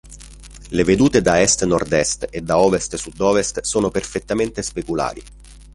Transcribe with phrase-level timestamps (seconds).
[0.69, 5.21] Le vedute da est nord est e da ovest sud ovest sono perfettamente speculari.